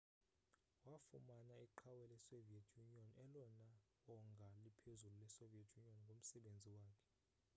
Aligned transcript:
wafumana 0.89 1.53
iqhawe 1.67 2.03
lesoviet 2.11 2.69
union 2.83 3.07
elona 3.23 3.69
wongaa 4.07 4.61
liphezulu 4.65 5.15
lesoviet 5.23 5.69
union 5.79 5.99
ngomsebenzi 6.05 6.69
wakhe 6.77 7.05